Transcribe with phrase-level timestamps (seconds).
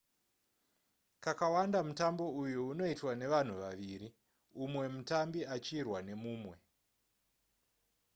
[1.23, 4.09] kakawanda mutambo uyu unoitwa nevanhu vaviri
[4.63, 6.55] umwe mutambi achirwa nemumwe